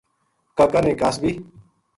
کا 0.57 0.65
کا 0.73 0.79
نے 0.85 0.93
کا 0.99 1.09
صبی 1.15 1.31